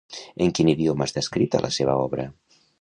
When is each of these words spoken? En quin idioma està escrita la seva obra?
En 0.45 0.53
quin 0.59 0.71
idioma 0.73 1.07
està 1.11 1.23
escrita 1.27 1.63
la 1.69 1.73
seva 1.79 1.99
obra? 2.09 2.29